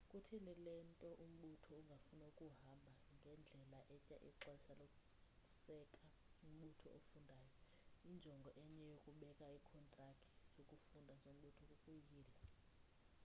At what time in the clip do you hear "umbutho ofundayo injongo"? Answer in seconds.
6.45-8.49